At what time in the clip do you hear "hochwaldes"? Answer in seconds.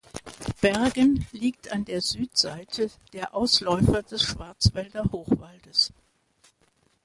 5.11-5.93